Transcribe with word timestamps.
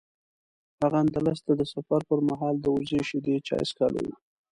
هغه 0.81 0.97
اندلس 1.03 1.39
ته 1.45 1.53
د 1.59 1.61
سفر 1.73 2.01
پر 2.09 2.19
مهال 2.29 2.55
د 2.59 2.65
وزې 2.75 3.01
شیدو 3.09 3.35
چای 3.47 3.63
څښلي 3.69 4.03
و. 4.07 4.09